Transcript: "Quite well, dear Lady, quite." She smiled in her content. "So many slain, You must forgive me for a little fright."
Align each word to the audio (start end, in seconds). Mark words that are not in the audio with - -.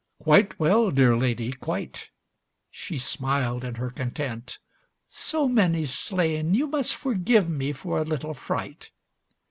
"Quite 0.23 0.59
well, 0.59 0.89
dear 0.89 1.15
Lady, 1.15 1.51
quite." 1.51 2.09
She 2.71 2.97
smiled 2.97 3.63
in 3.63 3.75
her 3.75 3.91
content. 3.91 4.57
"So 5.07 5.47
many 5.47 5.85
slain, 5.85 6.55
You 6.55 6.65
must 6.65 6.95
forgive 6.95 7.47
me 7.47 7.71
for 7.71 7.99
a 7.99 8.03
little 8.03 8.33
fright." 8.33 8.89